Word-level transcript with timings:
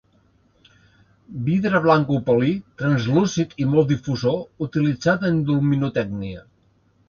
Vidre 1.49 1.81
blanc 1.83 2.09
opalí, 2.15 2.55
translúcid 2.83 3.55
i 3.65 3.69
molt 3.77 3.91
difusor, 3.95 4.43
utilitzat 4.69 5.31
en 5.33 5.41
luminotècnia. 5.55 6.47